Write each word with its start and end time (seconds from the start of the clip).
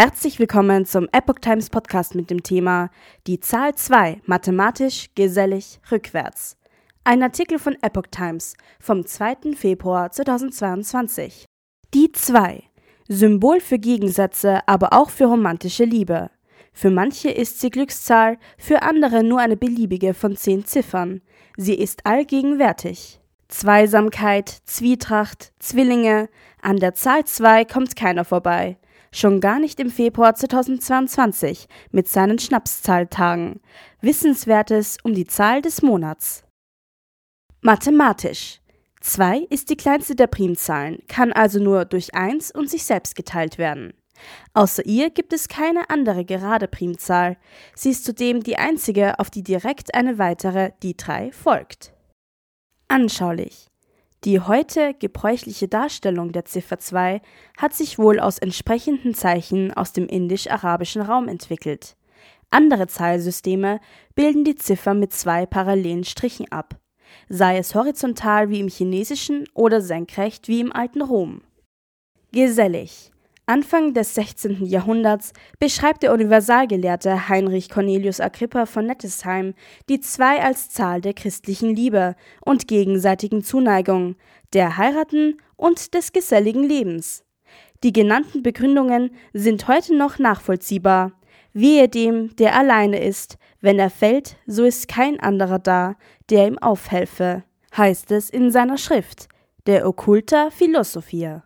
Herzlich 0.00 0.38
willkommen 0.38 0.86
zum 0.86 1.08
Epoch 1.10 1.40
Times 1.40 1.70
Podcast 1.70 2.14
mit 2.14 2.30
dem 2.30 2.44
Thema 2.44 2.88
Die 3.26 3.40
Zahl 3.40 3.74
2 3.74 4.20
mathematisch 4.26 5.08
gesellig 5.16 5.80
rückwärts. 5.90 6.56
Ein 7.02 7.20
Artikel 7.20 7.58
von 7.58 7.76
Epoch 7.82 8.06
Times 8.08 8.54
vom 8.78 9.04
2. 9.04 9.56
Februar 9.56 10.12
2022. 10.12 11.46
Die 11.94 12.12
2 12.12 12.62
Symbol 13.08 13.58
für 13.58 13.80
Gegensätze, 13.80 14.60
aber 14.68 14.92
auch 14.92 15.10
für 15.10 15.24
romantische 15.24 15.84
Liebe. 15.84 16.30
Für 16.72 16.90
manche 16.90 17.30
ist 17.30 17.58
sie 17.58 17.70
Glückszahl, 17.70 18.38
für 18.56 18.82
andere 18.82 19.24
nur 19.24 19.40
eine 19.40 19.56
beliebige 19.56 20.14
von 20.14 20.36
zehn 20.36 20.64
Ziffern. 20.64 21.22
Sie 21.56 21.74
ist 21.74 22.06
allgegenwärtig. 22.06 23.18
Zweisamkeit, 23.48 24.48
Zwietracht, 24.64 25.52
Zwillinge, 25.58 26.28
an 26.62 26.76
der 26.76 26.94
Zahl 26.94 27.24
2 27.24 27.64
kommt 27.64 27.96
keiner 27.96 28.24
vorbei. 28.24 28.76
Schon 29.10 29.40
gar 29.40 29.58
nicht 29.58 29.80
im 29.80 29.90
Februar 29.90 30.34
2022 30.34 31.66
mit 31.90 32.08
seinen 32.08 32.38
Schnapszahltagen. 32.38 33.60
Wissenswertes 34.00 34.98
um 35.02 35.14
die 35.14 35.26
Zahl 35.26 35.62
des 35.62 35.82
Monats. 35.82 36.44
Mathematisch. 37.60 38.60
2 39.00 39.46
ist 39.50 39.70
die 39.70 39.76
kleinste 39.76 40.16
der 40.16 40.26
Primzahlen, 40.26 41.02
kann 41.06 41.32
also 41.32 41.60
nur 41.60 41.84
durch 41.84 42.14
1 42.14 42.50
und 42.50 42.68
sich 42.68 42.84
selbst 42.84 43.14
geteilt 43.14 43.56
werden. 43.56 43.94
Außer 44.52 44.84
ihr 44.84 45.10
gibt 45.10 45.32
es 45.32 45.48
keine 45.48 45.88
andere 45.90 46.24
gerade 46.24 46.66
Primzahl. 46.66 47.36
Sie 47.74 47.90
ist 47.90 48.04
zudem 48.04 48.42
die 48.42 48.56
einzige, 48.56 49.18
auf 49.20 49.30
die 49.30 49.44
direkt 49.44 49.94
eine 49.94 50.18
weitere, 50.18 50.72
die 50.82 50.96
3, 50.96 51.30
folgt. 51.30 51.92
Anschaulich. 52.88 53.67
Die 54.24 54.40
heute 54.40 54.94
gebräuchliche 54.94 55.68
Darstellung 55.68 56.32
der 56.32 56.44
Ziffer 56.44 56.78
2 56.80 57.20
hat 57.56 57.72
sich 57.72 57.98
wohl 57.98 58.18
aus 58.18 58.38
entsprechenden 58.38 59.14
Zeichen 59.14 59.72
aus 59.72 59.92
dem 59.92 60.08
indisch-arabischen 60.08 61.02
Raum 61.02 61.28
entwickelt. 61.28 61.96
Andere 62.50 62.88
Zahlsysteme 62.88 63.80
bilden 64.16 64.42
die 64.42 64.56
Ziffer 64.56 64.94
mit 64.94 65.12
zwei 65.12 65.46
parallelen 65.46 66.02
Strichen 66.02 66.50
ab, 66.50 66.80
sei 67.28 67.58
es 67.58 67.76
horizontal 67.76 68.50
wie 68.50 68.58
im 68.58 68.68
chinesischen 68.68 69.44
oder 69.54 69.80
senkrecht 69.80 70.48
wie 70.48 70.60
im 70.60 70.72
alten 70.72 71.02
Rom. 71.02 71.42
Gesellig. 72.32 73.12
Anfang 73.48 73.94
des 73.94 74.14
16. 74.14 74.66
Jahrhunderts 74.66 75.32
beschreibt 75.58 76.02
der 76.02 76.12
Universalgelehrte 76.12 77.30
Heinrich 77.30 77.70
Cornelius 77.70 78.20
Agrippa 78.20 78.66
von 78.66 78.84
Nettesheim 78.84 79.54
die 79.88 80.00
zwei 80.00 80.42
als 80.42 80.68
Zahl 80.68 81.00
der 81.00 81.14
christlichen 81.14 81.74
Liebe 81.74 82.14
und 82.44 82.68
gegenseitigen 82.68 83.42
Zuneigung, 83.42 84.16
der 84.52 84.76
Heiraten 84.76 85.38
und 85.56 85.94
des 85.94 86.12
geselligen 86.12 86.62
Lebens. 86.62 87.24
Die 87.82 87.94
genannten 87.94 88.42
Begründungen 88.42 89.12
sind 89.32 89.66
heute 89.66 89.96
noch 89.96 90.18
nachvollziehbar. 90.18 91.12
Wehe 91.54 91.88
dem, 91.88 92.36
der 92.36 92.54
alleine 92.54 93.02
ist, 93.02 93.38
wenn 93.62 93.78
er 93.78 93.88
fällt, 93.88 94.36
so 94.46 94.64
ist 94.64 94.88
kein 94.88 95.20
anderer 95.20 95.58
da, 95.58 95.96
der 96.28 96.48
ihm 96.48 96.58
aufhelfe, 96.58 97.44
heißt 97.74 98.12
es 98.12 98.28
in 98.28 98.50
seiner 98.50 98.76
Schrift, 98.76 99.26
der 99.66 99.88
Occulta 99.88 100.50
Philosophia. 100.50 101.44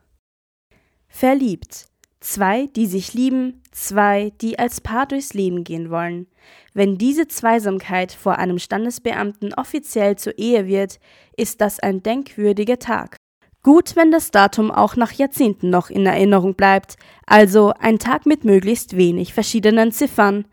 Verliebt. 1.06 1.91
Zwei, 2.22 2.68
die 2.76 2.86
sich 2.86 3.14
lieben, 3.14 3.60
zwei, 3.72 4.32
die 4.40 4.56
als 4.56 4.80
Paar 4.80 5.06
durchs 5.06 5.34
Leben 5.34 5.64
gehen 5.64 5.90
wollen. 5.90 6.28
Wenn 6.72 6.96
diese 6.96 7.26
Zweisamkeit 7.26 8.12
vor 8.12 8.38
einem 8.38 8.60
Standesbeamten 8.60 9.52
offiziell 9.54 10.14
zur 10.14 10.38
Ehe 10.38 10.68
wird, 10.68 11.00
ist 11.36 11.60
das 11.60 11.80
ein 11.80 12.04
denkwürdiger 12.04 12.78
Tag. 12.78 13.16
Gut, 13.64 13.96
wenn 13.96 14.12
das 14.12 14.30
Datum 14.30 14.70
auch 14.70 14.94
nach 14.94 15.10
Jahrzehnten 15.10 15.68
noch 15.68 15.90
in 15.90 16.06
Erinnerung 16.06 16.54
bleibt, 16.54 16.94
also 17.26 17.72
ein 17.80 17.98
Tag 17.98 18.24
mit 18.24 18.44
möglichst 18.44 18.96
wenig 18.96 19.34
verschiedenen 19.34 19.90
Ziffern. 19.90 20.44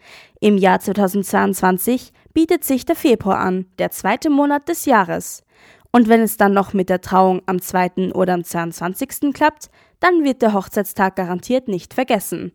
Im 0.41 0.57
Jahr 0.57 0.79
2022 0.79 2.13
bietet 2.33 2.63
sich 2.63 2.83
der 2.83 2.95
Februar 2.95 3.37
an, 3.37 3.67
der 3.77 3.91
zweite 3.91 4.31
Monat 4.31 4.67
des 4.69 4.85
Jahres. 4.85 5.43
Und 5.91 6.07
wenn 6.07 6.21
es 6.21 6.37
dann 6.37 6.53
noch 6.53 6.73
mit 6.73 6.89
der 6.89 7.01
Trauung 7.01 7.41
am 7.45 7.61
2. 7.61 8.13
oder 8.13 8.33
am 8.33 8.43
22. 8.43 9.33
klappt, 9.33 9.69
dann 9.99 10.23
wird 10.23 10.41
der 10.41 10.53
Hochzeitstag 10.53 11.15
garantiert 11.15 11.67
nicht 11.67 11.93
vergessen. 11.93 12.51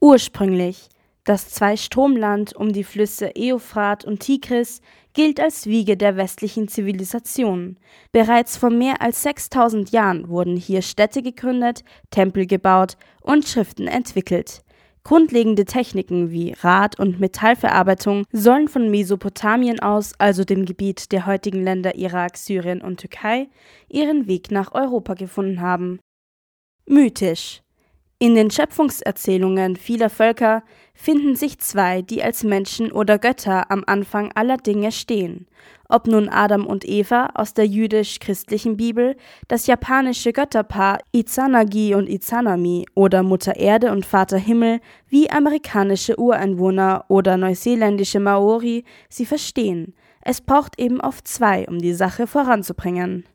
Ursprünglich 0.00 0.88
das 1.26 1.48
Zwei-Stromland 1.50 2.54
um 2.54 2.72
die 2.72 2.84
Flüsse 2.84 3.32
Euphrat 3.36 4.04
und 4.04 4.20
Tigris 4.20 4.80
gilt 5.12 5.40
als 5.40 5.66
Wiege 5.66 5.96
der 5.96 6.16
westlichen 6.16 6.68
Zivilisation. 6.68 7.78
Bereits 8.12 8.56
vor 8.56 8.70
mehr 8.70 9.02
als 9.02 9.24
6000 9.24 9.90
Jahren 9.90 10.28
wurden 10.28 10.56
hier 10.56 10.82
Städte 10.82 11.22
gegründet, 11.22 11.82
Tempel 12.10 12.46
gebaut 12.46 12.96
und 13.22 13.44
Schriften 13.44 13.88
entwickelt. 13.88 14.62
Grundlegende 15.06 15.66
Techniken 15.66 16.32
wie 16.32 16.52
Rad- 16.62 16.98
und 16.98 17.20
Metallverarbeitung 17.20 18.24
sollen 18.32 18.66
von 18.66 18.90
Mesopotamien 18.90 19.78
aus, 19.78 20.14
also 20.18 20.42
dem 20.42 20.64
Gebiet 20.64 21.12
der 21.12 21.26
heutigen 21.26 21.62
Länder 21.62 21.94
Irak, 21.94 22.36
Syrien 22.36 22.82
und 22.82 22.98
Türkei, 22.98 23.48
ihren 23.88 24.26
Weg 24.26 24.50
nach 24.50 24.74
Europa 24.74 25.14
gefunden 25.14 25.60
haben. 25.60 26.00
Mythisch. 26.86 27.62
In 28.18 28.34
den 28.34 28.50
Schöpfungserzählungen 28.50 29.76
vieler 29.76 30.08
Völker 30.08 30.62
finden 30.94 31.36
sich 31.36 31.58
zwei, 31.58 32.00
die 32.00 32.22
als 32.22 32.44
Menschen 32.44 32.90
oder 32.90 33.18
Götter 33.18 33.70
am 33.70 33.84
Anfang 33.86 34.32
aller 34.34 34.56
Dinge 34.56 34.90
stehen. 34.90 35.46
Ob 35.90 36.06
nun 36.06 36.30
Adam 36.30 36.66
und 36.66 36.86
Eva 36.88 37.28
aus 37.34 37.52
der 37.52 37.66
jüdisch-christlichen 37.66 38.78
Bibel, 38.78 39.16
das 39.48 39.66
japanische 39.66 40.32
Götterpaar 40.32 41.00
Izanagi 41.12 41.94
und 41.94 42.08
Izanami 42.08 42.86
oder 42.94 43.22
Mutter 43.22 43.56
Erde 43.56 43.92
und 43.92 44.06
Vater 44.06 44.38
Himmel 44.38 44.80
wie 45.08 45.28
amerikanische 45.28 46.18
Ureinwohner 46.18 47.04
oder 47.08 47.36
neuseeländische 47.36 48.18
Maori 48.18 48.84
sie 49.10 49.26
verstehen. 49.26 49.94
Es 50.22 50.40
braucht 50.40 50.80
eben 50.80 51.02
oft 51.02 51.28
zwei, 51.28 51.66
um 51.68 51.80
die 51.80 51.92
Sache 51.92 52.26
voranzubringen. 52.26 53.26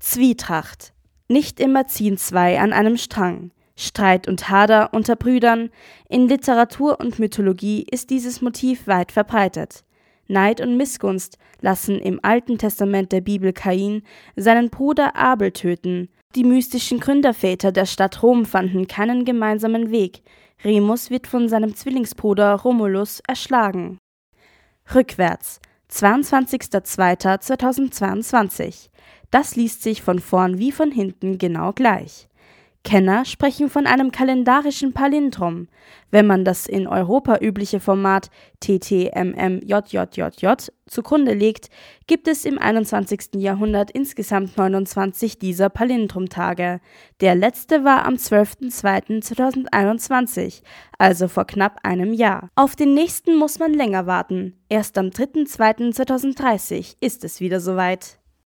Zwietracht 0.00 0.92
nicht 1.28 1.60
immer 1.60 1.86
ziehen 1.86 2.18
zwei 2.18 2.60
an 2.60 2.72
einem 2.72 2.96
Strang. 2.96 3.52
Streit 3.80 4.28
und 4.28 4.48
Hader 4.50 4.90
unter 4.92 5.16
Brüdern. 5.16 5.70
In 6.08 6.28
Literatur 6.28 7.00
und 7.00 7.18
Mythologie 7.18 7.84
ist 7.90 8.10
dieses 8.10 8.42
Motiv 8.42 8.86
weit 8.86 9.10
verbreitet. 9.10 9.82
Neid 10.28 10.60
und 10.60 10.76
Missgunst 10.76 11.38
lassen 11.60 11.98
im 11.98 12.20
Alten 12.22 12.58
Testament 12.58 13.10
der 13.10 13.22
Bibel 13.22 13.52
Kain 13.52 14.02
seinen 14.36 14.70
Bruder 14.70 15.16
Abel 15.16 15.50
töten. 15.50 16.08
Die 16.36 16.44
mystischen 16.44 17.00
Gründerväter 17.00 17.72
der 17.72 17.86
Stadt 17.86 18.22
Rom 18.22 18.44
fanden 18.44 18.86
keinen 18.86 19.24
gemeinsamen 19.24 19.90
Weg. 19.90 20.22
Remus 20.62 21.10
wird 21.10 21.26
von 21.26 21.48
seinem 21.48 21.74
Zwillingsbruder 21.74 22.54
Romulus 22.54 23.20
erschlagen. 23.26 23.98
Rückwärts. 24.94 25.58
22.02.2022. 25.90 28.90
Das 29.32 29.56
liest 29.56 29.82
sich 29.82 30.02
von 30.02 30.20
vorn 30.20 30.58
wie 30.58 30.70
von 30.70 30.92
hinten 30.92 31.38
genau 31.38 31.72
gleich. 31.72 32.29
Kenner 32.82 33.26
sprechen 33.26 33.68
von 33.68 33.86
einem 33.86 34.10
kalendarischen 34.10 34.94
Palindrom. 34.94 35.68
Wenn 36.10 36.26
man 36.26 36.46
das 36.46 36.66
in 36.66 36.86
Europa 36.86 37.36
übliche 37.40 37.78
Format 37.78 38.30
TTMMJJJJ 38.60 40.46
zugrunde 40.86 41.34
legt, 41.34 41.68
gibt 42.06 42.26
es 42.26 42.46
im 42.46 42.58
21. 42.58 43.34
Jahrhundert 43.36 43.90
insgesamt 43.90 44.56
29 44.56 45.38
dieser 45.38 45.68
Palindromtage. 45.68 46.80
Der 47.20 47.34
letzte 47.34 47.84
war 47.84 48.06
am 48.06 48.14
12.02.2021, 48.14 50.62
also 50.98 51.28
vor 51.28 51.46
knapp 51.46 51.80
einem 51.82 52.14
Jahr. 52.14 52.48
Auf 52.54 52.76
den 52.76 52.94
nächsten 52.94 53.36
muss 53.36 53.58
man 53.58 53.74
länger 53.74 54.06
warten. 54.06 54.54
Erst 54.70 54.96
am 54.96 55.08
3.02.2030 55.08 56.96
ist 57.00 57.24
es 57.24 57.40
wieder 57.40 57.60
soweit. 57.60 58.19